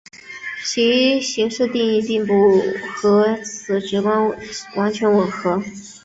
[0.65, 2.59] 其形式定义并不
[2.95, 4.31] 和此直观
[4.75, 5.61] 完全吻合。